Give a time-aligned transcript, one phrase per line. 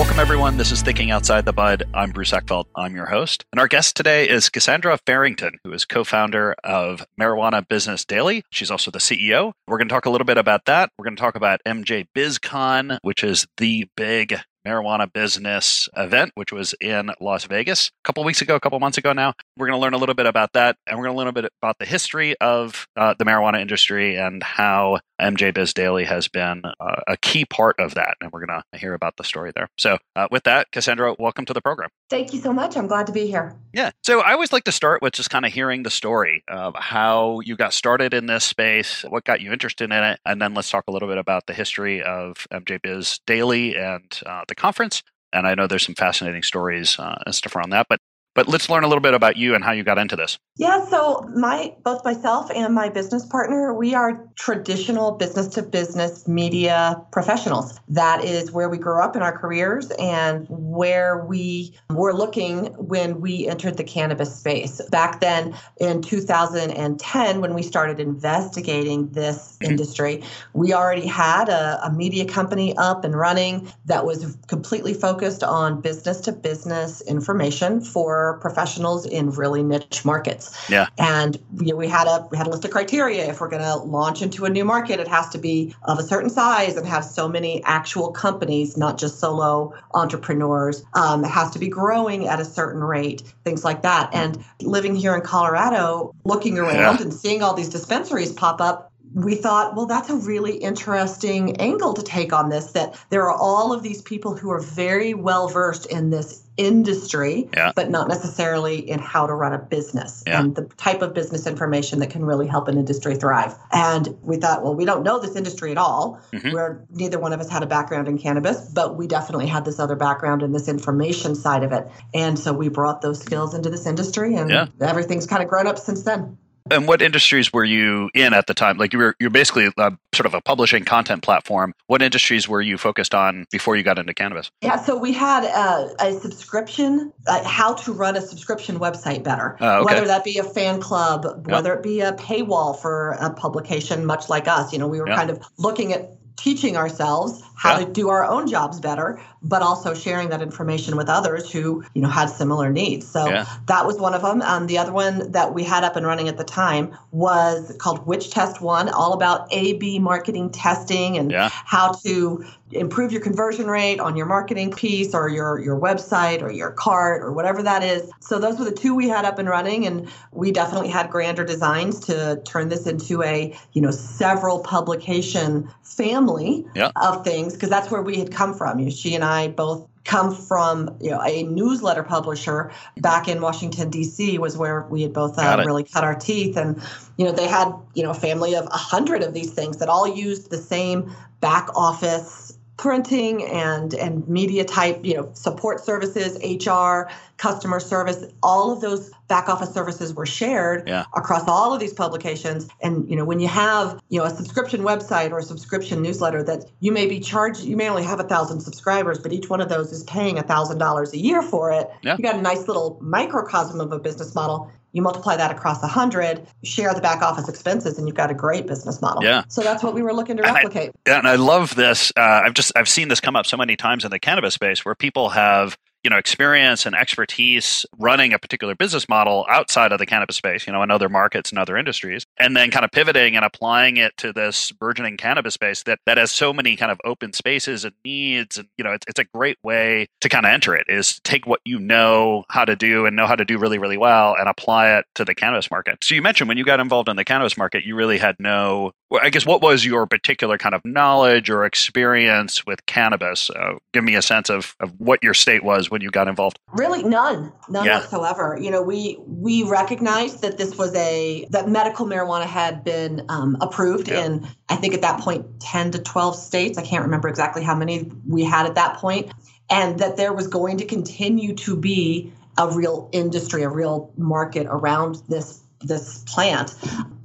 [0.00, 0.56] Welcome, everyone.
[0.56, 1.82] This is Thinking Outside the Bud.
[1.92, 2.64] I'm Bruce Eckfeldt.
[2.74, 3.44] I'm your host.
[3.52, 8.42] And our guest today is Cassandra Farrington, who is co founder of Marijuana Business Daily.
[8.50, 9.52] She's also the CEO.
[9.68, 10.88] We're going to talk a little bit about that.
[10.96, 16.52] We're going to talk about MJ BizCon, which is the big marijuana business event, which
[16.52, 19.34] was in Las Vegas a couple weeks ago, a couple months ago now.
[19.56, 21.32] We're going to learn a little bit about that, and we're going to learn a
[21.32, 26.28] bit about the history of uh, the marijuana industry and how MJ Biz Daily has
[26.28, 28.16] been uh, a key part of that.
[28.20, 29.68] And we're going to hear about the story there.
[29.78, 31.90] So, uh, with that, Cassandra, welcome to the program.
[32.08, 32.76] Thank you so much.
[32.76, 33.56] I'm glad to be here.
[33.72, 33.90] Yeah.
[34.02, 37.40] So, I always like to start with just kind of hearing the story of how
[37.40, 40.70] you got started in this space, what got you interested in it, and then let's
[40.70, 45.02] talk a little bit about the history of MJ Biz Daily and uh, the conference.
[45.32, 47.86] And I know there's some fascinating stories uh, and stuff around that.
[47.88, 48.00] But
[48.34, 50.38] but let's learn a little bit about you and how you got into this.
[50.56, 56.28] Yeah, so my both myself and my business partner, we are traditional business to business
[56.28, 57.80] media professionals.
[57.88, 63.20] That is where we grew up in our careers and where we were looking when
[63.20, 64.80] we entered the cannabis space.
[64.90, 69.70] Back then in 2010 when we started investigating this mm-hmm.
[69.70, 75.42] industry, we already had a, a media company up and running that was completely focused
[75.42, 80.68] on business to business information for professionals in really niche markets.
[80.68, 80.88] Yeah.
[80.98, 83.28] And you know, we had a we had a list of criteria.
[83.28, 86.02] If we're going to launch into a new market, it has to be of a
[86.02, 90.84] certain size and have so many actual companies, not just solo entrepreneurs.
[90.94, 94.10] Um, it has to be growing at a certain rate, things like that.
[94.14, 97.02] And living here in Colorado, looking around yeah.
[97.02, 101.94] and seeing all these dispensaries pop up, we thought, well, that's a really interesting angle
[101.94, 102.72] to take on this.
[102.72, 107.48] That there are all of these people who are very well versed in this industry,
[107.54, 107.72] yeah.
[107.74, 110.40] but not necessarily in how to run a business yeah.
[110.40, 113.54] and the type of business information that can really help an industry thrive.
[113.72, 116.20] And we thought, well, we don't know this industry at all.
[116.32, 116.52] Mm-hmm.
[116.52, 119.80] Where neither one of us had a background in cannabis, but we definitely had this
[119.80, 121.90] other background in this information side of it.
[122.12, 124.66] And so we brought those skills into this industry, and yeah.
[124.80, 126.36] everything's kind of grown up since then.
[126.70, 128.78] And what industries were you in at the time?
[128.78, 131.74] Like you were, you're basically a, sort of a publishing content platform.
[131.86, 134.50] What industries were you focused on before you got into cannabis?
[134.60, 139.56] Yeah, so we had a, a subscription, uh, how to run a subscription website better.
[139.60, 139.94] Uh, okay.
[139.94, 144.28] Whether that be a fan club, whether it be a paywall for a publication, much
[144.28, 144.72] like us.
[144.72, 147.84] You know, we were kind of looking at teaching ourselves how yeah.
[147.84, 152.00] to do our own jobs better but also sharing that information with others who you
[152.00, 153.44] know had similar needs so yeah.
[153.66, 156.28] that was one of them um, the other one that we had up and running
[156.28, 161.50] at the time was called WhichTestWon all about a b marketing testing and yeah.
[161.52, 166.50] how to improve your conversion rate on your marketing piece or your your website or
[166.50, 168.10] your cart or whatever that is.
[168.20, 171.44] So those were the two we had up and running and we definitely had grander
[171.44, 176.90] designs to turn this into a, you know, several publication family yeah.
[176.96, 178.78] of things because that's where we had come from.
[178.78, 183.90] You she and I both come from you know a newsletter publisher back in Washington
[183.90, 184.38] D.C.
[184.38, 186.80] was where we had both uh, really cut our teeth, and
[187.16, 189.88] you know they had you know a family of a hundred of these things that
[189.88, 192.49] all used the same back office
[192.80, 199.10] printing and and media type you know support services hr customer service all of those
[199.28, 201.04] back office services were shared yeah.
[201.14, 204.80] across all of these publications and you know when you have you know a subscription
[204.80, 208.24] website or a subscription newsletter that you may be charged you may only have a
[208.24, 211.70] thousand subscribers but each one of those is paying a thousand dollars a year for
[211.70, 212.16] it yeah.
[212.16, 215.86] you got a nice little microcosm of a business model you multiply that across a
[215.86, 219.22] 100 share the back office expenses and you've got a great business model.
[219.22, 219.44] Yeah.
[219.48, 222.12] So that's what we were looking to replicate and I, yeah, and I love this
[222.16, 224.84] uh, i've just i've seen this come up so many times in the cannabis space
[224.84, 229.98] where people have you know experience and expertise running a particular business model outside of
[229.98, 232.90] the cannabis space you know in other markets and other industries and then kind of
[232.90, 236.90] pivoting and applying it to this burgeoning cannabis space that that has so many kind
[236.90, 240.46] of open spaces and needs and you know it's, it's a great way to kind
[240.46, 243.44] of enter it is take what you know how to do and know how to
[243.44, 246.58] do really really well and apply it to the cannabis market so you mentioned when
[246.58, 249.84] you got involved in the cannabis market you really had no I guess what was
[249.84, 253.50] your particular kind of knowledge or experience with cannabis?
[253.50, 256.58] Uh, give me a sense of, of what your state was when you got involved.
[256.72, 257.98] Really, none, none yeah.
[257.98, 258.58] whatsoever.
[258.60, 263.56] You know, we we recognized that this was a that medical marijuana had been um,
[263.60, 264.24] approved yeah.
[264.24, 266.78] in I think at that point ten to twelve states.
[266.78, 269.32] I can't remember exactly how many we had at that point,
[269.68, 274.66] and that there was going to continue to be a real industry, a real market
[274.68, 276.74] around this this plant.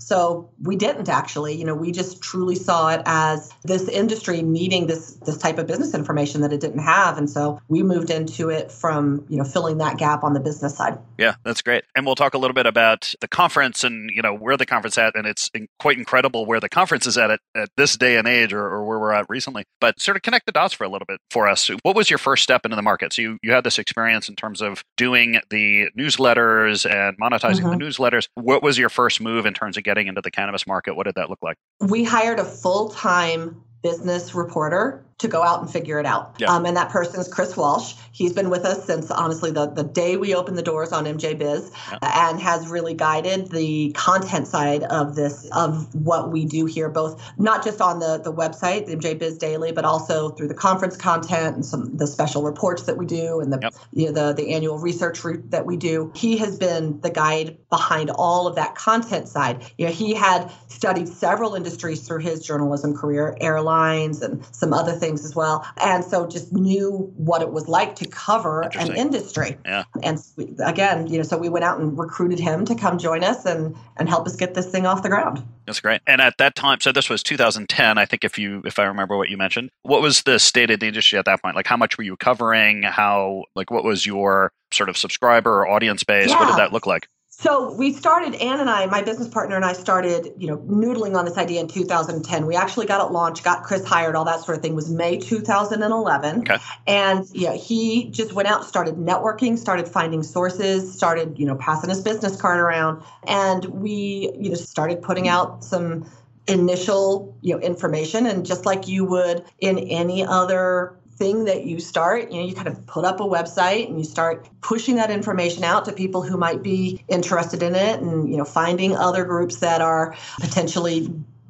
[0.05, 4.85] So we didn't actually, you know, we just truly saw it as this industry needing
[4.85, 8.51] this this type of business information that it didn't have, and so we moved into
[8.51, 10.99] it from you know filling that gap on the business side.
[11.17, 11.85] Yeah, that's great.
[11.95, 14.93] And we'll talk a little bit about the conference and you know where the conference
[14.93, 15.49] is at, and it's
[15.79, 18.85] quite incredible where the conference is at at, at this day and age, or, or
[18.85, 19.63] where we're at recently.
[19.81, 21.71] But sort of connect the dots for a little bit for us.
[21.81, 23.11] What was your first step into the market?
[23.11, 27.79] So you you had this experience in terms of doing the newsletters and monetizing mm-hmm.
[27.79, 28.27] the newsletters.
[28.35, 30.95] What was your first move in terms of getting into the cannabis market?
[30.95, 31.57] What did that look like?
[31.79, 36.35] We hired a full time business reporter to go out and figure it out.
[36.39, 36.53] Yeah.
[36.53, 37.93] Um, and that person is Chris Walsh.
[38.11, 41.37] He's been with us since honestly the, the day we opened the doors on MJ
[41.37, 42.29] Biz yeah.
[42.29, 47.21] and has really guided the content side of this, of what we do here, both
[47.37, 50.97] not just on the, the website, the MJ Biz Daily, but also through the conference
[50.97, 53.73] content and some the special reports that we do and the yep.
[53.93, 56.11] you know, the, the annual research that we do.
[56.13, 59.63] He has been the guide behind all of that content side.
[59.77, 64.91] You know, he had studied several industries through his journalism career, airlines and some other
[64.91, 65.65] things things as well.
[65.81, 69.57] And so just knew what it was like to cover an industry.
[69.63, 69.83] Yeah.
[70.01, 70.19] And
[70.63, 73.75] again, you know, so we went out and recruited him to come join us and
[73.97, 75.43] and help us get this thing off the ground.
[75.65, 76.01] That's great.
[76.07, 79.15] And at that time, so this was 2010, I think if you if I remember
[79.17, 79.69] what you mentioned.
[79.83, 81.55] What was the state of the industry at that point?
[81.55, 82.83] Like how much were you covering?
[82.83, 86.29] How like what was your sort of subscriber or audience base?
[86.29, 86.39] Yeah.
[86.39, 87.07] What did that look like?
[87.37, 91.17] So we started, Ann and I, my business partner and I started, you know, noodling
[91.17, 92.45] on this idea in 2010.
[92.45, 95.17] We actually got it launched, got Chris hired, all that sort of thing was May
[95.17, 96.39] 2011.
[96.39, 96.57] Okay.
[96.87, 101.89] And yeah, he just went out, started networking, started finding sources, started, you know, passing
[101.89, 103.03] his business card around.
[103.27, 106.09] And we, you know, started putting out some
[106.47, 108.27] initial, you know, information.
[108.27, 112.53] And just like you would in any other thing that you start you know you
[112.53, 116.21] kind of put up a website and you start pushing that information out to people
[116.21, 121.09] who might be interested in it and you know finding other groups that are potentially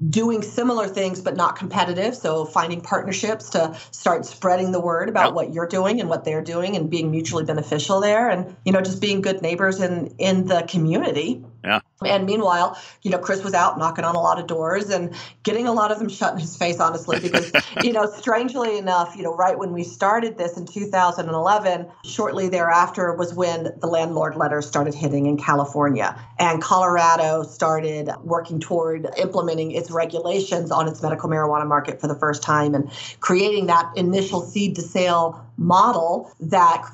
[0.09, 2.15] doing similar things but not competitive.
[2.15, 6.43] So finding partnerships to start spreading the word about what you're doing and what they're
[6.43, 10.47] doing and being mutually beneficial there and you know just being good neighbors in in
[10.47, 11.43] the community.
[11.63, 11.79] Yeah.
[12.05, 15.67] And meanwhile, you know, Chris was out knocking on a lot of doors and getting
[15.67, 17.51] a lot of them shut in his face, honestly, because,
[17.83, 23.13] you know, strangely enough, you know, right when we started this in 2011, shortly thereafter
[23.13, 26.19] was when the landlord letters started hitting in California.
[26.39, 32.15] And Colorado started working toward implementing its regulations on its medical marijuana market for the
[32.15, 36.85] first time and creating that initial seed to sale model that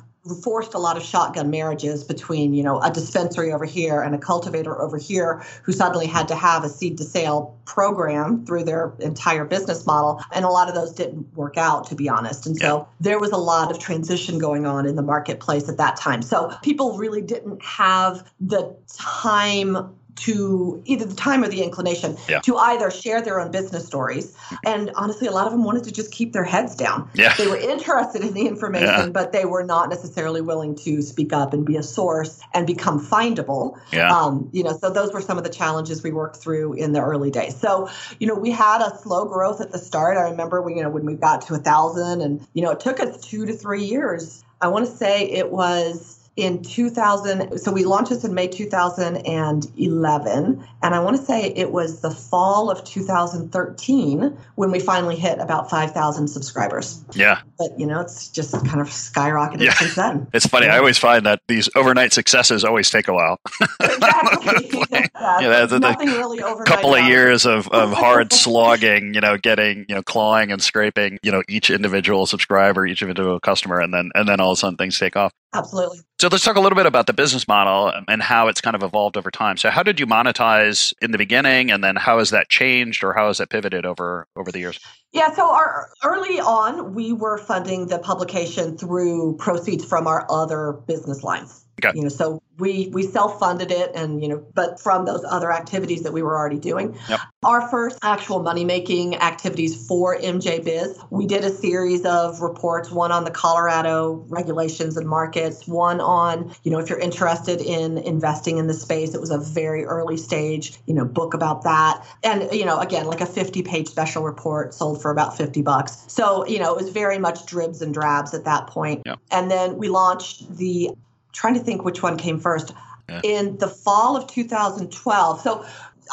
[0.42, 4.18] forced a lot of shotgun marriages between you know a dispensary over here and a
[4.18, 8.92] cultivator over here who suddenly had to have a seed to sale program through their
[9.00, 10.22] entire business model.
[10.32, 12.46] And a lot of those didn't work out to be honest.
[12.46, 12.84] And so yeah.
[13.00, 16.22] there was a lot of transition going on in the marketplace at that time.
[16.22, 22.40] So people really didn't have the time to either the time or the inclination Yeah.
[22.40, 24.34] to either share their own business stories.
[24.64, 27.08] And honestly, a lot of them wanted to just keep their heads down.
[27.14, 27.34] Yeah.
[27.36, 29.08] They were interested in the information, Yeah.
[29.08, 33.04] but they were not necessarily willing to speak up and be a source and become
[33.04, 33.76] findable.
[33.92, 34.14] Yeah.
[34.14, 37.00] Um, you know, so those were some of the challenges we worked through in the
[37.00, 37.56] early days.
[37.56, 37.88] So,
[38.20, 40.16] you know, we had a slow growth at the start.
[40.16, 42.80] I remember we, you know, when we got to a thousand and, you know, it
[42.80, 44.44] took us two to three years.
[44.60, 50.66] I want to say it was in 2000 so we launched this in may 2011
[50.82, 55.38] and i want to say it was the fall of 2013 when we finally hit
[55.40, 57.40] about 5000 subscribers yeah.
[57.58, 59.74] but you know it's just kind of skyrocketed Yeah.
[59.74, 60.68] since then It's funny.
[60.68, 63.38] I always find that these overnight successes always take a while.
[63.80, 65.06] exactly yeah,
[65.40, 69.20] Yeah, that's the- nothing really A overnight couple of years of, of hard slogging, you
[69.20, 73.80] know, getting, you know, clawing and scraping, you know, each individual subscriber, each individual customer,
[73.80, 75.32] and then and then all of a sudden things take off.
[75.54, 78.76] Absolutely So let's talk a little bit about the business model and how it's kind
[78.76, 79.56] of evolved over time.
[79.56, 83.12] So how did you monetize in the beginning and then how has that changed or
[83.12, 84.78] how has that pivoted over over the years?
[85.12, 90.72] Yeah, so our early on, we were funding the publication through proceeds from our other
[90.86, 91.61] business lines.
[91.84, 91.96] Okay.
[91.96, 96.02] You know, so we we self-funded it and you know, but from those other activities
[96.02, 96.96] that we were already doing.
[97.08, 97.20] Yep.
[97.42, 103.10] Our first actual money-making activities for MJ Biz, we did a series of reports, one
[103.10, 108.58] on the Colorado regulations and markets, one on, you know, if you're interested in investing
[108.58, 112.06] in the space, it was a very early stage, you know, book about that.
[112.22, 116.04] And, you know, again, like a 50 page special report sold for about 50 bucks.
[116.06, 119.02] So, you know, it was very much dribs and drabs at that point.
[119.04, 119.18] Yep.
[119.32, 120.90] And then we launched the,
[121.32, 122.72] trying to think which one came first,
[123.08, 123.20] Yeah.
[123.24, 125.40] in the fall of 2012.
[125.40, 125.64] So,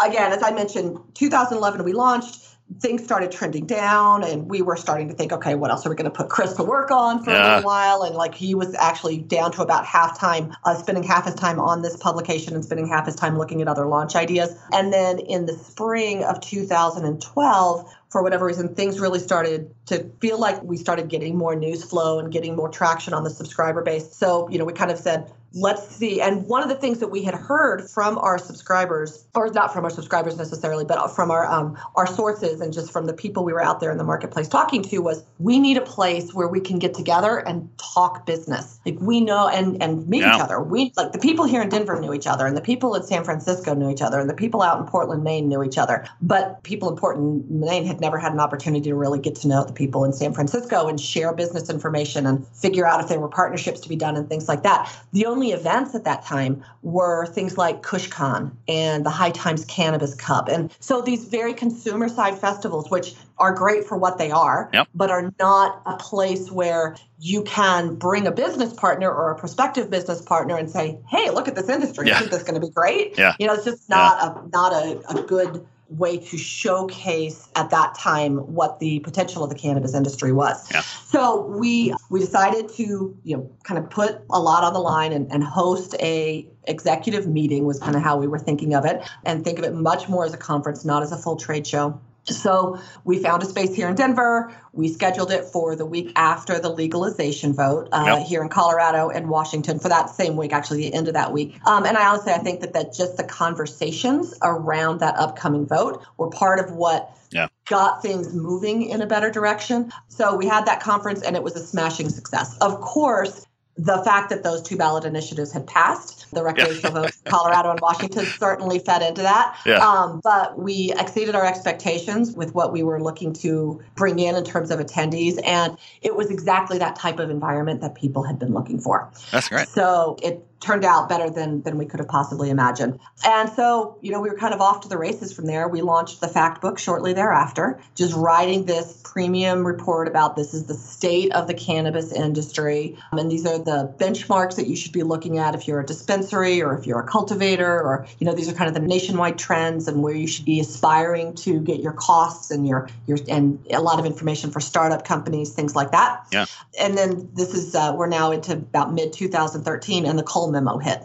[0.04, 2.46] again, as I mentioned, 2011 we launched.
[2.82, 5.96] Things started trending down, and we were starting to think, okay, what else are we
[5.96, 7.42] going to put Chris to work on for a Yeah.
[7.56, 8.04] little while?
[8.04, 11.60] And like he was actually down to about half time, uh, spending half his time
[11.60, 14.54] on this publication and spending half his time looking at other launch ideas.
[14.72, 20.40] And then in the spring of 2012, for whatever reason, things really started to feel
[20.40, 24.12] like we started getting more news flow and getting more traction on the subscriber base.
[24.16, 26.22] So, you know, we kind of said, let's see.
[26.22, 29.84] And one of the things that we had heard from our subscribers, or not from
[29.84, 33.54] our subscribers necessarily, but from our um, our sources and just from the people we
[33.54, 36.60] were out there in the marketplace talking to, was we need a place where we
[36.60, 38.80] can get together and talk business.
[38.86, 40.36] Like we know and and meet Yeah.
[40.36, 40.62] each other.
[40.62, 43.24] We like the people here in Denver knew each other, and the people in San
[43.24, 46.06] Francisco knew each other, and the people out in Portland, Maine knew each other.
[46.22, 49.64] But people in Portland, Maine had never had an opportunity to really get to know
[49.64, 53.28] the people in San Francisco and share business information and figure out if there were
[53.28, 54.92] partnerships to be done and things like that.
[55.12, 60.16] The only events at that time were things like KushCon and the High Times Cannabis
[60.16, 60.48] Cup.
[60.50, 64.88] And so these very consumer side festivals, which are great for what they are, Yep.
[64.94, 69.90] but are not a place where you can bring a business partner or a prospective
[69.90, 72.08] business partner and say, "Hey, look at this industry.
[72.08, 72.18] Yeah.
[72.18, 73.36] Isn't this going to be great?" Yeah.
[73.40, 77.96] You know, it's just not a not a, a good way to showcase at that
[77.96, 80.72] time what the potential of the cannabis industry was.
[80.72, 80.82] Yeah.
[80.82, 85.12] So we we decided to you know kind of put a lot on the line
[85.12, 89.02] and, and host a executive meeting was kind of how we were thinking of it
[89.26, 92.00] and think of it much more as a conference, not as a full trade show.
[92.30, 94.54] So we found a space here in Denver.
[94.74, 98.28] We scheduled it for the week after the legalization vote uh, Yep.
[98.28, 101.60] here in Colorado and Washington for that same week, actually the end of that week.
[101.66, 106.04] Um, and I honestly, I think that that just the conversations around that upcoming vote
[106.18, 107.48] were part of what Yeah.
[107.68, 109.92] got things moving in a better direction.
[110.08, 112.58] So we had that conference and it was a smashing success.
[112.60, 113.46] Of course,
[113.80, 117.80] the fact that those two ballot initiatives had passed, the recreational votes, in Colorado and
[117.80, 119.58] Washington certainly fed into that.
[119.66, 119.78] Yeah.
[119.78, 124.44] Um, but we exceeded our expectations with what we were looking to bring in in
[124.44, 125.40] terms of attendees.
[125.46, 129.10] And it was exactly that type of environment that people had been looking for.
[129.32, 129.70] That's great.
[129.70, 133.00] So it turned out better than than we could have possibly imagined.
[133.26, 135.68] And so, you know, we were kind of off to the races from there.
[135.68, 140.66] We launched the fact book shortly thereafter, just writing this premium report about this is
[140.66, 142.98] the state of the cannabis industry.
[143.12, 145.86] Um, and these are the benchmarks that you should be looking at if you're a
[145.86, 149.38] dispensary or if you're a cultivator or, you know, these are kind of the nationwide
[149.38, 153.60] trends and where you should be aspiring to get your costs and your your and
[153.72, 156.26] a lot of information for startup companies, things like that.
[156.32, 156.46] Yeah.
[156.80, 160.78] And then this is uh, we're now into about mid 2013 and the Cole memo
[160.78, 161.04] hit.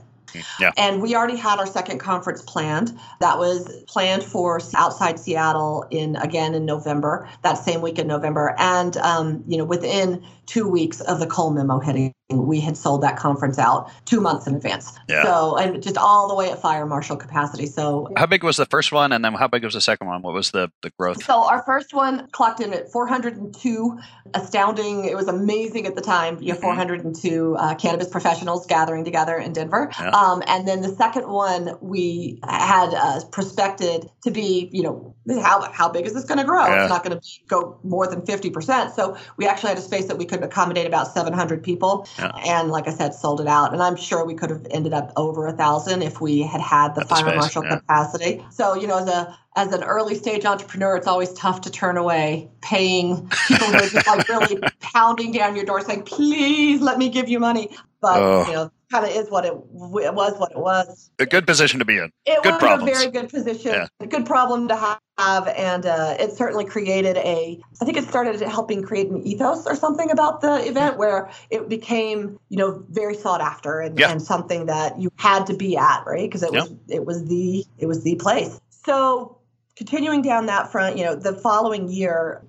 [0.58, 0.72] Yeah.
[0.76, 2.98] And we already had our second conference planned.
[3.20, 8.56] That was planned for outside Seattle in again in November, that same week in November.
[8.58, 13.02] And um, you know, within two weeks of the Cole memo hitting, we had sold
[13.02, 14.92] that conference out two months in advance.
[15.08, 15.24] Yeah.
[15.24, 17.66] So, and just all the way at fire marshal capacity.
[17.66, 20.22] So, How big was the first one, and then how big was the second one?
[20.22, 21.22] What was the the growth?
[21.24, 23.98] so our first one clocked in at 402.
[24.32, 25.04] Astounding.
[25.04, 26.38] It was amazing at the time.
[26.40, 26.74] You have Mhm.
[26.74, 29.90] 402 uh, cannabis professionals gathering together in Denver.
[30.00, 30.08] Yeah.
[30.10, 35.70] Um, and then the second one we had uh, prospected to be, you know, how,
[35.72, 36.64] how big is this going to grow?
[36.66, 36.82] Yeah.
[36.82, 38.94] It's not going to go more than 50%.
[38.94, 42.06] So we actually had a space that we could accommodate about 700 people.
[42.18, 42.32] Yeah.
[42.44, 43.72] And like I said, sold it out.
[43.72, 46.94] And I'm sure we could have ended up over a thousand if we had had
[46.94, 47.76] the Had the fire space, marshal yeah.
[47.78, 48.46] capacity.
[48.50, 51.96] So, you know, as a as an early stage entrepreneur, it's always tough to turn
[51.96, 56.98] away paying people who are just like really pounding down your door saying, please let
[56.98, 57.70] me give you money.
[58.00, 58.46] But, Oh.
[58.48, 61.10] you know, kind of is what it, it was what it was.
[61.18, 62.10] A good position to be in.
[62.26, 62.90] It Good was problems.
[62.90, 63.86] a very good position, Yeah.
[64.00, 67.60] a good problem to have, and uh, it certainly created a.
[67.80, 71.68] I think it started helping create an ethos or something about the event where it
[71.68, 74.10] became, you know, very sought after and, Yeah.
[74.10, 76.28] and something that you had to be at, right?
[76.28, 78.60] Because it was it was the it was the place.
[78.70, 79.38] So
[79.76, 82.44] continuing down that front, you know, the following year,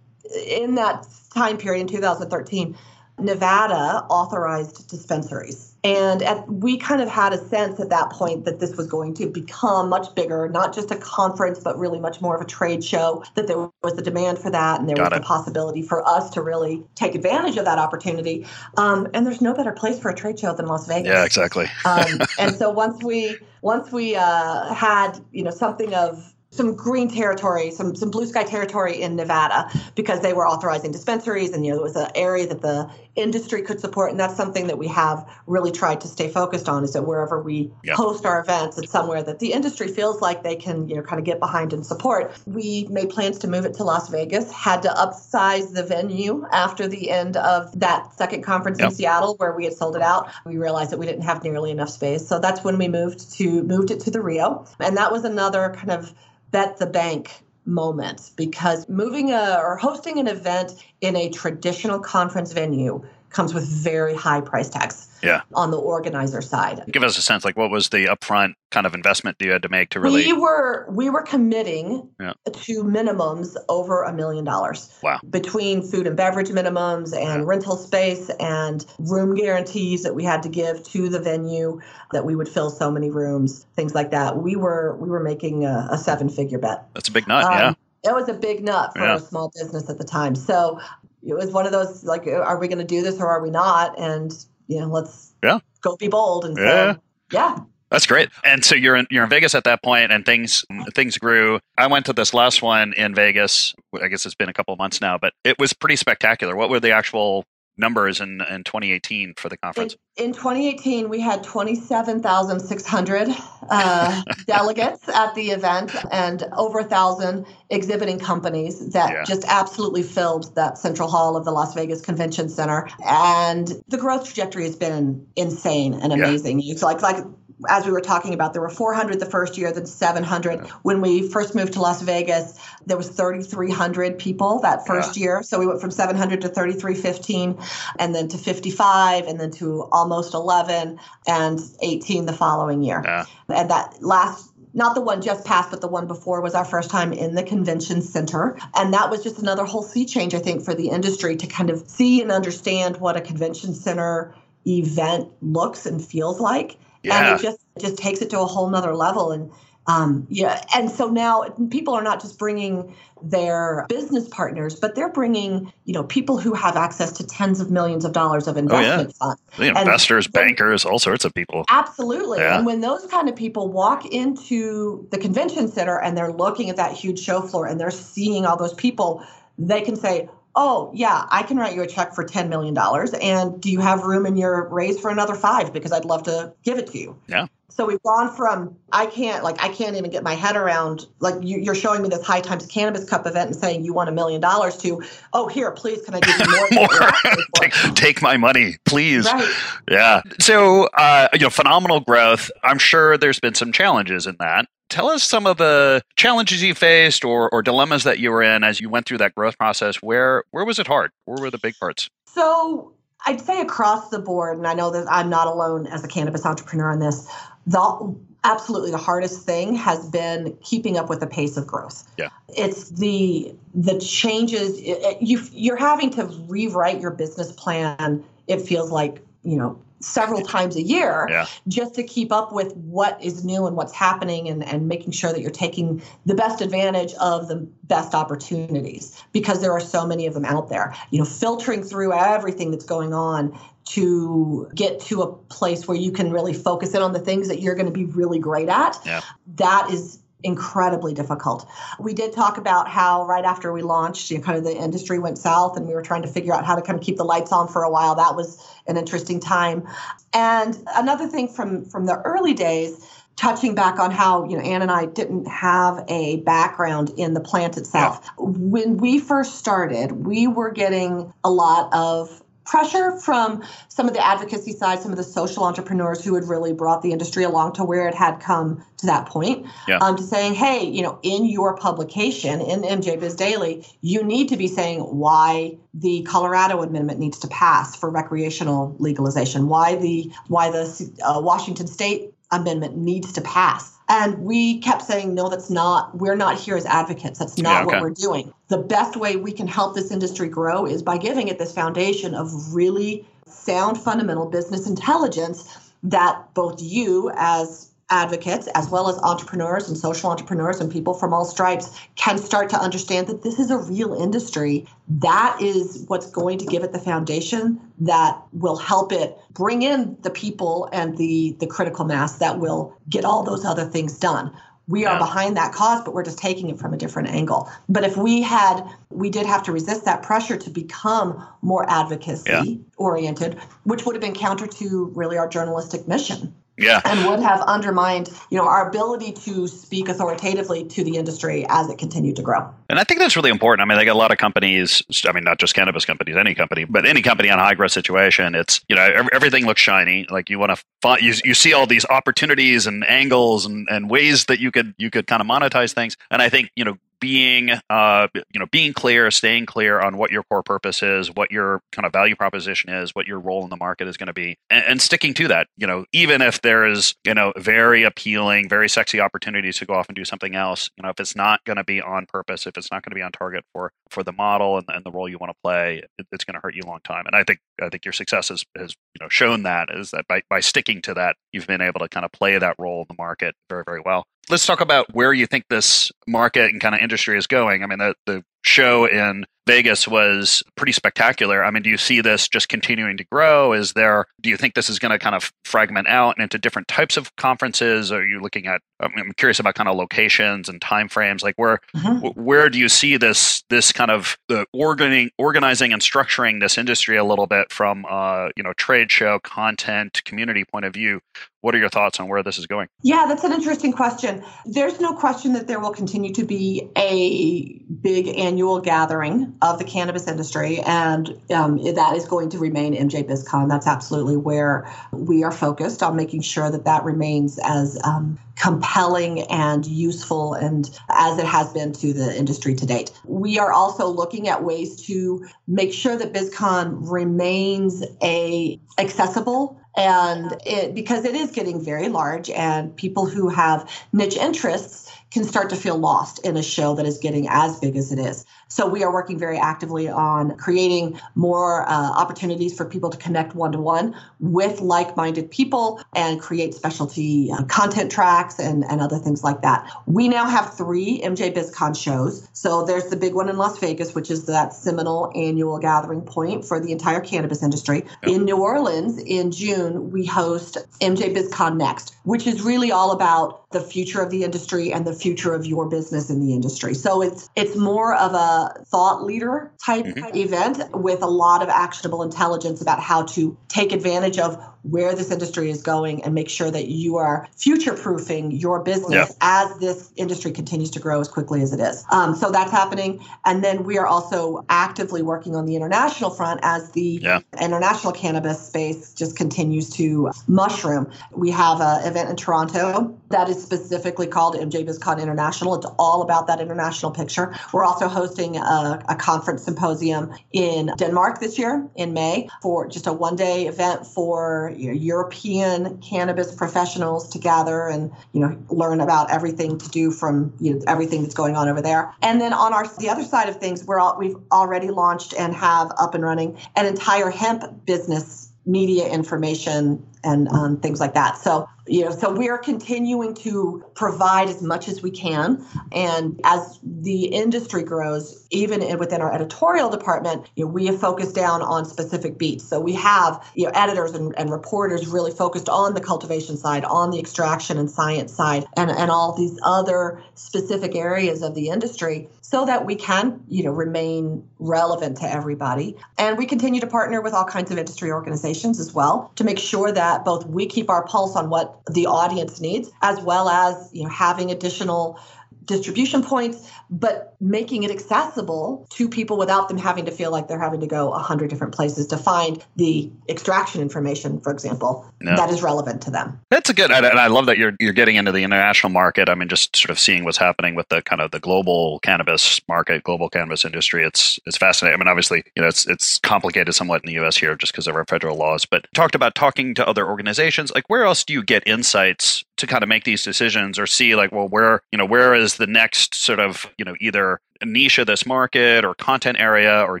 [0.46, 2.76] in that time period in 2013,
[3.20, 5.71] Nevada authorized dispensaries.
[5.84, 9.14] And at, we kind of had a sense at that point that this was going
[9.14, 12.84] to become much bigger, not just a conference, but really much more of a trade
[12.84, 15.22] show, that there was the demand for that and there Got was it.
[15.22, 18.46] the possibility for us to really take advantage of that opportunity.
[18.76, 21.66] Um, and there's no better place for a trade show than Las Vegas Yeah, exactly.
[21.84, 27.08] um, and so once we once we uh, had you know something of some green
[27.08, 31.72] territory, some some blue sky territory in Nevada because they were authorizing dispensaries, and you
[31.72, 34.86] know it was an area that the industry could support, and that's something that we
[34.88, 36.84] have really tried to stay focused on.
[36.84, 37.94] Is that wherever we Yeah.
[37.94, 41.18] host our events, it's somewhere that the industry feels like they can you know kind
[41.18, 42.32] of get behind and support.
[42.46, 46.86] We made plans to move it to Las Vegas, had to upsize the venue after
[46.86, 48.90] the end of that second conference Yep.
[48.90, 50.28] in Seattle where we had sold it out.
[50.44, 53.62] We realized that we didn't have nearly enough space, so that's when we moved to
[53.62, 56.12] moved it to the Rio, and that was another kind of
[56.52, 62.52] bet the bank moment because moving a, or hosting an event in a traditional conference
[62.52, 63.02] venue
[63.32, 65.42] comes with very high price tags Yeah.
[65.54, 66.82] on the organizer side.
[66.90, 69.68] Give us a sense, like what was the upfront kind of investment you had to
[69.68, 70.26] make to really?
[70.26, 72.32] We were we were committing Yeah.
[72.52, 74.90] to minimums over a million dollars.
[75.02, 75.20] Wow.
[75.28, 77.46] Between food and beverage minimums and Yeah.
[77.46, 81.80] rental space and room guarantees that we had to give to the venue
[82.12, 84.38] that we would fill so many rooms, things like that.
[84.38, 86.86] We were we were making a, a seven figure bet.
[86.94, 87.44] That's a big nut.
[87.44, 87.74] Um, yeah.
[88.04, 89.14] It was a big nut for Yeah.
[89.14, 90.34] a small business at the time.
[90.34, 90.80] So
[91.24, 93.42] it was one of those like, uh, are we going to do this or are
[93.42, 93.98] we not?
[93.98, 94.32] And
[94.68, 95.58] you know, let's Yeah.
[95.80, 96.44] go be bold.
[96.44, 96.94] And Yeah.
[96.94, 97.00] so,
[97.32, 97.58] yeah,
[97.90, 98.30] That's great.
[98.42, 101.60] And so you're in you're in Vegas at that point, and things things grew.
[101.76, 103.74] I went to this last one in Vegas.
[104.02, 106.56] I guess it's been a couple of months now, but it was pretty spectacular.
[106.56, 107.44] What were the actual
[107.82, 109.96] numbers in, in 2018 for the conference?
[110.18, 113.28] in 2018, we had 27,600
[113.70, 119.24] uh, delegates at the event and over a thousand exhibiting companies that Yeah.
[119.24, 122.88] just absolutely filled that central hall of the Las Vegas Convention Center.
[123.06, 126.18] And the growth trajectory has been insane and Yeah.
[126.26, 126.60] amazing.
[126.62, 127.24] It's like like
[127.68, 130.66] as we were talking about, there were 400 the first year, then 700.
[130.82, 135.42] When we first moved to Las Vegas, there was 3,300 people that first year.
[135.42, 137.58] So we went from 700 to 3,315,
[137.98, 143.02] and then to 55, and then to almost 11, and 18 the following year.
[143.04, 143.24] Yeah.
[143.48, 146.90] And that last not the one just passed, but the one before was our first
[146.90, 148.56] time in the convention center.
[148.74, 151.70] And that was just another whole sea change, I think, for the industry to kind
[151.70, 154.34] of see and understand what a convention center
[154.66, 156.78] event looks and feels like.
[157.02, 157.32] Yeah.
[157.32, 159.32] And it just it just takes it to a whole nother level.
[159.32, 159.50] And
[159.88, 165.10] um, yeah, and so now people are not just bringing their business partners, but they're
[165.10, 169.12] bringing you know people who have access to tens of millions of dollars of investment
[169.16, 169.42] funds.
[169.58, 171.64] The investors, when- bankers, all sorts of people.
[171.68, 172.38] Absolutely.
[172.38, 172.58] Yeah.
[172.58, 176.76] And when those kind of people walk into the convention center and they're looking at
[176.76, 179.24] that huge show floor and they're seeing all those people,
[179.58, 182.76] they can say, Oh, yeah, I can write you a check for $10 million.
[183.22, 185.72] And do you have room in your raise for another five?
[185.72, 187.18] Because I'd love to give it to you.
[187.26, 187.46] Yeah.
[187.72, 191.36] So we've gone from I can't like I can't even get my head around like
[191.42, 194.12] you, you're showing me this High Times Cannabis Cup event and saying you want a
[194.12, 196.68] million dollars to oh here please can I give you more?
[196.72, 196.82] More.
[196.82, 199.24] what you're asking for?" take, take my money, please.
[199.24, 199.54] Right.
[199.90, 200.20] Yeah.
[200.38, 202.50] So, uh, you know, phenomenal growth.
[202.62, 204.66] I'm sure there's been some challenges in that.
[204.92, 208.62] Tell us some of the challenges you faced or, or dilemmas that you were in
[208.62, 210.02] as you went through that growth process.
[210.02, 211.12] Where where was it hard?
[211.24, 212.10] Where were the big parts?
[212.26, 212.92] So
[213.26, 216.44] I'd say across the board, and I know that I'm not alone as a cannabis
[216.44, 217.26] entrepreneur in this,
[217.66, 222.06] the absolutely the hardest thing has been keeping up with the pace of growth.
[222.18, 222.28] Yeah.
[222.50, 228.60] It's the the changes it- it- you you're having to rewrite your business plan it
[228.60, 231.46] feels like you know, several times a year Yeah.
[231.68, 235.32] just to keep up with what is new and what's happening and, and making sure
[235.32, 240.26] that you're taking the best advantage of the best opportunities because there are so many
[240.26, 240.94] of them out there.
[241.10, 246.12] You know, filtering through everything that's going on to get to a place where you
[246.12, 248.96] can really focus in on the things that you're going to be really great at.
[249.04, 249.20] Yeah.
[249.56, 251.68] That is incredibly difficult.
[251.98, 255.18] We did talk about how right after we launched, you know, kind of the industry
[255.18, 257.24] went south and we were trying to figure out how to kind of keep the
[257.24, 258.14] lights on for a while.
[258.14, 259.86] That was an interesting time.
[260.32, 264.82] And another thing from from the early days touching back on how you know Ann
[264.82, 268.28] and I didn't have a background in the plant itself.
[268.38, 274.24] When we first started, we were getting a lot of pressure from some of the
[274.24, 277.84] advocacy side, some of the social entrepreneurs who had really brought the industry along to
[277.84, 279.66] where it had come to that point.
[279.88, 279.98] Yeah.
[279.98, 284.48] Um, to saying, hey, you know, in your publication in MJ Biz Daily, you need
[284.48, 290.30] to be saying why the Colorado amendment needs to pass for recreational legalization, why the
[290.48, 293.98] why the uh, Washington State amendment needs to pass.
[294.12, 297.38] And we kept saying, no, that's not, we're not here as advocates.
[297.38, 297.86] That's not Yeah, okay.
[297.86, 298.52] what we're doing.
[298.68, 302.34] The best way we can help this industry grow is by giving it this foundation
[302.34, 305.66] of really sound fundamental business intelligence
[306.02, 311.32] that both you as advocates as well as entrepreneurs and social entrepreneurs and people from
[311.32, 314.86] all stripes can start to understand that this is a real industry.
[315.08, 320.16] That is what's going to give it the foundation that will help it bring in
[320.20, 324.52] the people and the the critical mass that will get all those other things done.
[324.88, 327.70] We are behind that cause but we're just taking it from a different angle.
[327.88, 332.50] But if we had we did have to resist that pressure to become more advocacy
[332.50, 332.64] Yeah.
[332.98, 337.00] oriented which would have been counter to really our journalistic mission Yeah.
[337.04, 341.88] and would have undermined you know our ability to speak authoritatively to the industry as
[341.90, 343.84] it continued to grow And I think that's really important.
[343.84, 345.02] I mean, they got a lot of companies.
[345.26, 347.92] I mean, not just cannabis companies, any company, but any company on a high growth
[347.92, 348.54] situation.
[348.54, 350.26] It's you know everything looks shiny.
[350.30, 354.10] Like you want to find you, you see all these opportunities and angles and, and
[354.10, 356.16] ways that you could you could kind of monetize things.
[356.30, 360.32] And I think you know being uh you know being clear, staying clear on what
[360.32, 363.70] your core purpose is, what your kind of value proposition is, what your role in
[363.70, 365.68] the market is going to be, and, and sticking to that.
[365.76, 369.94] You know, even if there is you know very appealing, very sexy opportunities to go
[369.94, 370.90] off and do something else.
[370.96, 373.14] You know, if it's not going to be on purpose, if it's not going to
[373.14, 376.02] be on target for for the model and, and the role you want to play,
[376.18, 377.24] it, it's going to hurt you a long time.
[377.26, 380.26] And I think I think your success has, has you know shown that is that
[380.26, 383.06] by by sticking to that, you've been able to kind of play that role in
[383.08, 384.24] the market very very well.
[384.50, 387.82] Let's talk about where you think this market and kind of industry is going.
[387.82, 391.64] I mean, the the show in Vegas was pretty spectacular.
[391.64, 393.72] I mean, do you see this just continuing to grow?
[393.72, 396.88] Is there, do you think this is going to kind of fragment out into different
[396.88, 398.10] types of conferences?
[398.10, 401.44] Are you looking at, I'm curious about kind of locations and timeframes.
[401.44, 406.02] Like where, wh- where do you see this, this kind of the organizing, organizing and
[406.02, 410.86] structuring this industry a little bit from, uh, you know, trade show content, community point
[410.86, 411.20] of view?
[411.60, 412.88] What are your thoughts on where this is going?
[413.04, 414.42] Yeah, that's an interesting question.
[414.66, 418.51] There's no question that there will continue to be a big annual
[418.82, 423.68] gathering of the cannabis industry, and um, that is going to remain MJ BizCon.
[423.68, 429.42] That's absolutely where we are focused on making sure that that remains as um, compelling
[429.42, 433.10] and useful and as it has been to the industry to date.
[433.24, 440.56] We are also looking at ways to make sure that BizCon remains a accessible and
[440.64, 445.01] it because it is getting very large and people who have niche interests
[445.32, 448.18] can start to feel lost in a show that is getting as big as it
[448.18, 448.44] is.
[448.72, 453.54] So we are working very actively on creating more uh, opportunities for people to connect
[453.54, 459.18] one to one with like-minded people and create specialty uh, content tracks and, and other
[459.18, 459.86] things like that.
[460.06, 462.48] We now have three MJ BizCon shows.
[462.54, 466.64] So there's the big one in Las Vegas, which is that seminal annual gathering point
[466.64, 468.06] for the entire cannabis industry.
[468.22, 473.70] In New Orleans in June, we host MJ BizCon Next, which is really all about
[473.72, 476.94] the future of the industry and the future of your business in the industry.
[476.94, 480.36] So it's it's more of a thought leader type mm-hmm.
[480.36, 485.30] event with a lot of actionable intelligence about how to take advantage of where this
[485.30, 489.26] industry is going and make sure that you are future proofing your business Yeah.
[489.40, 492.04] as this industry continues to grow as quickly as it is.
[492.10, 493.20] Um, so that's happening.
[493.44, 497.40] And then we are also actively working on the international front as the Yeah.
[497.60, 501.06] international cannabis space just continues to mushroom.
[501.34, 505.74] We have an event in Toronto that is specifically called MJ BizCon International.
[505.74, 507.54] It's all about that international picture.
[507.72, 513.06] We're also hosting a, a conference symposium in Denmark this year in May for just
[513.06, 518.56] a one day event for you know, European cannabis professionals to gather and you know
[518.68, 522.14] learn about everything to do from you know everything that's going on over there.
[522.22, 525.54] And then on our the other side of things, we're all, we've already launched and
[525.54, 531.36] have up and running an entire hemp business media information and um, things like that.
[531.38, 535.62] So, you know, so we're continuing to provide as much as we can.
[535.92, 541.34] And as the industry grows, even within our editorial department, you know, we have focused
[541.34, 542.64] down on specific beats.
[542.64, 546.86] So we have, you know, editors and, and reporters really focused on the cultivation side,
[546.86, 551.68] on the extraction and science side, and, and all these other specific areas of the
[551.68, 555.96] industry so that we can, you know, remain relevant to everybody.
[556.18, 559.58] And we continue to partner with all kinds of industry organizations as well to make
[559.58, 563.90] sure that both we keep our pulse on what the audience needs as well as,
[563.92, 565.18] you know, having additional
[565.64, 570.58] distribution points, but making it accessible to people without them having to feel like they're
[570.58, 575.36] having to go a hundred different places to find the extraction information, for example, no.
[575.36, 576.40] that is relevant to them.
[576.50, 579.28] That's a good, and I love that you're you're getting into the international market.
[579.28, 582.60] I mean, just sort of seeing what's happening with the kind of the global cannabis
[582.68, 584.04] market, global cannabis industry.
[584.04, 585.00] It's it's fascinating.
[585.00, 587.36] I mean, obviously, you know, it's it's complicated somewhat in the U.S.
[587.36, 588.66] here just because of our federal laws.
[588.66, 590.72] But talked about talking to other organizations.
[590.74, 594.14] Like, where else do you get insights to kind of make these decisions or see
[594.14, 597.98] like, well, where you know where is the next sort of you know either niche
[597.98, 600.00] of this market or content area or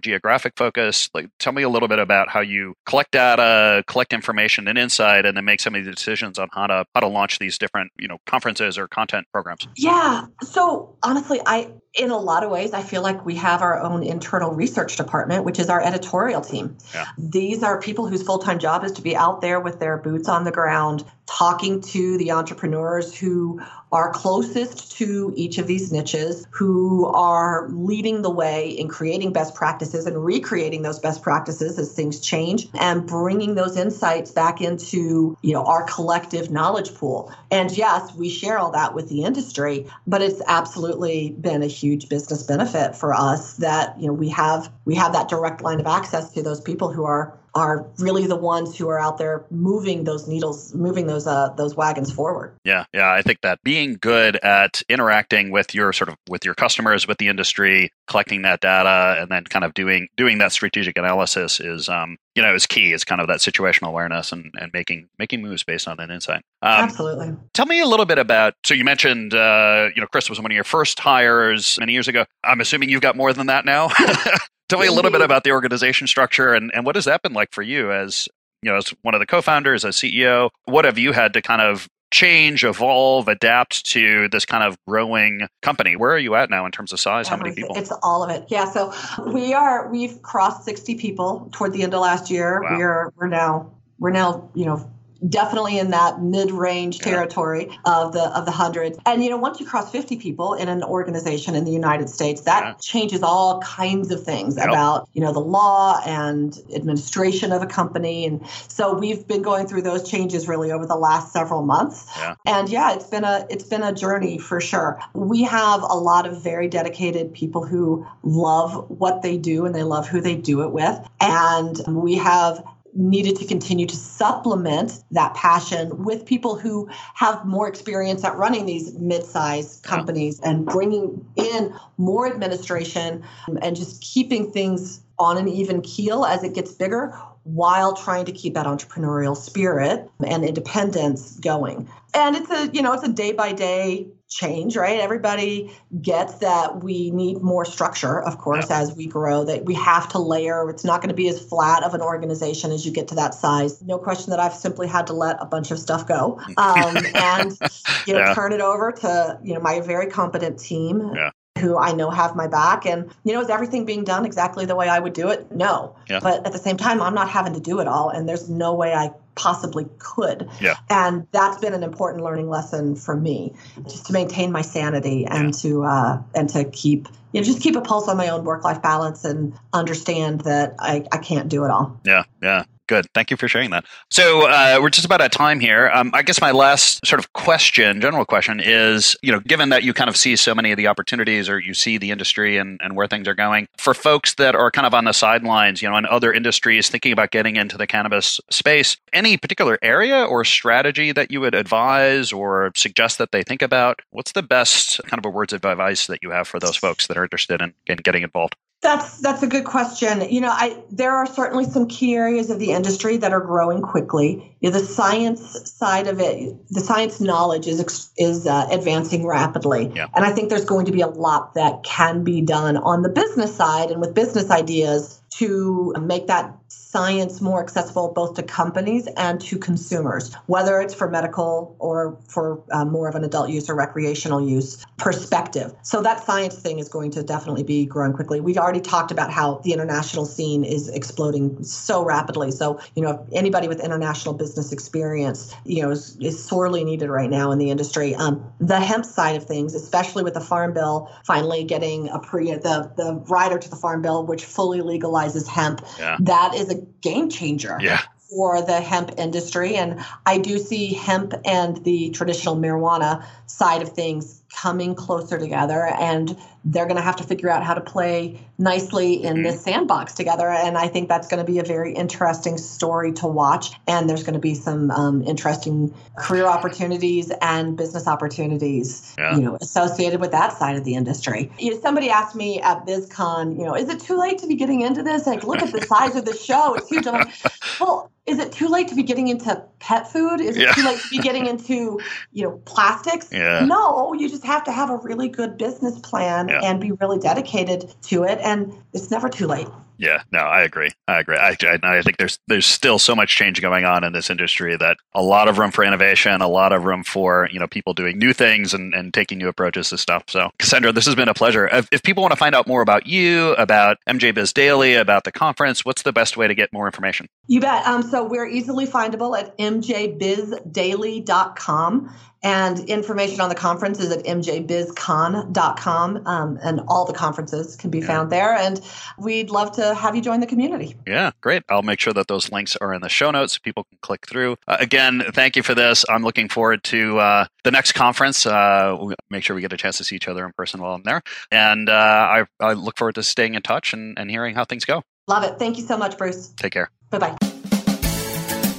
[0.00, 4.66] geographic focus like tell me a little bit about how you collect data collect information
[4.66, 7.38] and insight and then make some of the decisions on how to how to launch
[7.38, 12.42] these different you know conferences or content programs yeah so honestly i in a lot
[12.42, 15.82] of ways, I feel like we have our own internal research department, which is our
[15.82, 16.78] editorial team.
[16.94, 17.06] Yeah.
[17.18, 20.28] These are people whose full time job is to be out there with their boots
[20.28, 26.46] on the ground, talking to the entrepreneurs who are closest to each of these niches,
[26.50, 31.92] who are leading the way in creating best practices and recreating those best practices as
[31.92, 37.32] things change and bringing those insights back into, you know, our collective knowledge pool.
[37.50, 42.08] And yes, we share all that with the industry, but it's absolutely been a huge
[42.08, 45.86] business benefit for us that you know we have we have that direct line of
[45.86, 50.04] access to those people who are are really the ones who are out there moving
[50.04, 52.56] those needles, moving those uh, those wagons forward.
[52.64, 56.54] Yeah, yeah, I think that being good at interacting with your sort of with your
[56.54, 60.96] customers, with the industry, collecting that data, and then kind of doing doing that strategic
[60.96, 62.92] analysis is um, you know is key.
[62.92, 66.42] It's kind of that situational awareness and, and making making moves based on that insight.
[66.62, 67.34] Um, Absolutely.
[67.52, 68.54] Tell me a little bit about.
[68.64, 72.08] So you mentioned uh, you know Chris was one of your first hires many years
[72.08, 72.24] ago.
[72.44, 73.90] I'm assuming you've got more than that now.
[74.72, 75.24] Tell me a little bit mm-hmm.
[75.26, 78.26] about the organization structure and, and what has that been like for you as
[78.62, 80.48] you know as one of the co-founders, as CEO?
[80.64, 85.46] What have you had to kind of change, evolve, adapt to this kind of growing
[85.60, 85.94] company?
[85.94, 87.28] Where are you at now in terms of size?
[87.28, 87.76] How many people?
[87.76, 88.46] It's all of it.
[88.48, 88.64] Yeah.
[88.64, 88.94] So
[89.30, 92.62] we are we've crossed 60 people toward the end of last year.
[92.62, 92.74] Wow.
[92.78, 94.90] We are we're now we're now, you know,
[95.28, 97.04] definitely in that mid-range yeah.
[97.04, 98.98] territory of the of the hundreds.
[99.06, 102.42] And you know, once you cross 50 people in an organization in the United States,
[102.42, 102.74] that yeah.
[102.80, 104.68] changes all kinds of things yep.
[104.68, 108.26] about you know the law and administration of a company.
[108.26, 112.06] And so we've been going through those changes really over the last several months.
[112.16, 112.34] Yeah.
[112.46, 115.00] And yeah, it's been a it's been a journey for sure.
[115.14, 119.82] We have a lot of very dedicated people who love what they do and they
[119.82, 120.98] love who they do it with.
[121.20, 122.62] And we have
[122.94, 128.66] needed to continue to supplement that passion with people who have more experience at running
[128.66, 135.48] these mid-sized companies and bringing in more administration um, and just keeping things on an
[135.48, 140.44] even keel as it gets bigger while trying to keep that entrepreneurial spirit um, and
[140.44, 141.88] independence going.
[142.14, 145.00] And it's a, you know, it's a day by day change, right?
[145.00, 148.80] Everybody gets that we need more structure, of course, yeah.
[148.80, 150.68] as we grow, that we have to layer.
[150.70, 153.34] It's not going to be as flat of an organization as you get to that
[153.34, 153.82] size.
[153.82, 157.58] No question that I've simply had to let a bunch of stuff go um, and,
[158.06, 158.34] you know, yeah.
[158.34, 161.12] turn it over to, you know, my very competent team.
[161.14, 161.30] Yeah
[161.62, 162.84] who I know have my back.
[162.84, 165.50] And, you know, is everything being done exactly the way I would do it?
[165.52, 165.96] No.
[166.10, 166.20] Yeah.
[166.20, 168.10] But at the same time, I'm not having to do it all.
[168.10, 170.48] And there's no way I possibly could.
[170.60, 170.76] Yeah.
[170.90, 175.54] And that's been an important learning lesson for me, just to maintain my sanity and
[175.54, 175.60] yeah.
[175.60, 178.64] to uh, and to keep you know just keep a pulse on my own work
[178.64, 181.98] life balance and understand that I, I can't do it all.
[182.04, 182.64] Yeah, yeah.
[182.92, 183.06] Good.
[183.14, 183.86] Thank you for sharing that.
[184.10, 185.90] So uh, we're just about at time here.
[185.94, 189.82] Um, I guess my last sort of question, general question, is you know, given that
[189.82, 192.78] you kind of see so many of the opportunities, or you see the industry and,
[192.82, 195.88] and where things are going, for folks that are kind of on the sidelines, you
[195.88, 200.44] know, in other industries, thinking about getting into the cannabis space, any particular area or
[200.44, 204.02] strategy that you would advise or suggest that they think about?
[204.10, 207.06] What's the best kind of a words of advice that you have for those folks
[207.06, 208.54] that are interested in, in getting involved?
[208.82, 210.28] That's that's a good question.
[210.28, 213.80] You know, I there are certainly some key areas of the industry that are growing
[213.80, 214.56] quickly.
[214.58, 219.92] You know, the science side of it, the science knowledge is is uh, advancing rapidly,
[219.94, 220.08] yeah.
[220.16, 223.08] and I think there's going to be a lot that can be done on the
[223.08, 229.06] business side and with business ideas to make that science more accessible both to companies
[229.16, 233.68] and to consumers, whether it's for medical or for uh, more of an adult use
[233.68, 235.74] or recreational use perspective.
[235.82, 238.40] So that science thing is going to definitely be growing quickly.
[238.40, 242.50] We've already talked about how the international scene is exploding so rapidly.
[242.50, 247.30] So, you know, anybody with international business experience, you know, is, is sorely needed right
[247.30, 248.14] now in the industry.
[248.14, 252.52] Um, the hemp side of things, especially with the Farm Bill finally getting a pre
[252.52, 254.82] the the rider to the Farm Bill, which fully
[255.22, 256.16] legalizes hemp, yeah.
[256.20, 257.78] that is a game changer.
[257.80, 258.00] Yeah
[258.34, 259.76] for the hemp industry.
[259.76, 265.84] And I do see hemp and the traditional marijuana side of things coming closer together.
[265.84, 269.42] And they're going to have to figure out how to play nicely in mm-hmm.
[269.42, 270.48] this sandbox together.
[270.48, 273.72] And I think that's going to be a very interesting story to watch.
[273.88, 279.36] And there's going to be some um, interesting career opportunities and business opportunities, yeah.
[279.36, 281.50] you know, associated with that side of the industry.
[281.58, 284.54] You know, somebody asked me at BizCon, you know, is it too late to be
[284.54, 285.26] getting into this?
[285.26, 287.06] Like, look at the size of the show; it's huge.
[287.06, 287.34] I'm like,
[287.80, 290.40] well, is it too late to be getting into pet food?
[290.40, 290.72] Is it yeah.
[290.72, 291.98] too late to be getting into,
[292.32, 293.30] you know, plastics?
[293.42, 293.64] Yeah.
[293.64, 296.60] No, you just have to have a really good business plan yeah.
[296.62, 298.38] and be really dedicated to it.
[298.42, 299.68] And it's never too late.
[300.02, 300.90] Yeah, no, I agree.
[301.06, 301.36] I agree.
[301.36, 304.76] I, I, I, think there's there's still so much change going on in this industry
[304.76, 307.94] that a lot of room for innovation, a lot of room for you know people
[307.94, 310.24] doing new things and, and taking new approaches to stuff.
[310.26, 311.68] So, Cassandra, this has been a pleasure.
[311.68, 315.22] If, if people want to find out more about you, about MJ Biz Daily, about
[315.22, 317.28] the conference, what's the best way to get more information?
[317.46, 317.86] You bet.
[317.86, 322.16] Um, so we're easily findable at mjbizdaily.com.
[322.42, 326.26] And information on the conference is at mjbizcon.com.
[326.26, 328.06] Um, and all the conferences can be yeah.
[328.06, 328.56] found there.
[328.56, 328.80] And
[329.18, 330.96] we'd love to have you join the community.
[331.06, 331.62] Yeah, great.
[331.68, 334.26] I'll make sure that those links are in the show notes so people can click
[334.26, 334.56] through.
[334.66, 336.04] Uh, again, thank you for this.
[336.08, 338.44] I'm looking forward to uh, the next conference.
[338.44, 340.94] Uh, we'll make sure we get a chance to see each other in person while
[340.94, 341.22] I'm there.
[341.52, 344.84] And uh, I, I, look forward to staying in touch and, and hearing how things
[344.84, 345.02] go.
[345.28, 345.58] Love it.
[345.58, 346.48] Thank you so much, Bruce.
[346.56, 346.90] Take care.
[347.10, 347.36] Bye bye.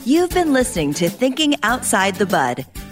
[0.03, 2.65] You've been listening to Thinking Outside the Bud